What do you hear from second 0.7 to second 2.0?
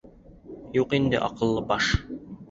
—Юҡ инде, аҡыллы баш!